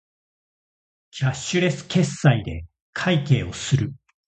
[1.11, 3.93] キャッシュレス決済で会計をする